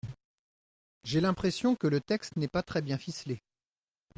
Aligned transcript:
J’ai 1.03 1.21
l’impression 1.21 1.75
que 1.75 1.85
le 1.85 2.01
texte 2.01 2.35
n’est 2.35 2.47
pas 2.47 2.63
très 2.63 2.81
bien 2.81 2.97
ficelé. 2.97 3.39